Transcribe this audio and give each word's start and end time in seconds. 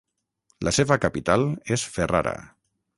La 0.67 0.73
seva 0.79 0.97
capital 1.05 1.47
és 1.77 1.87
Ferrara. 1.99 2.39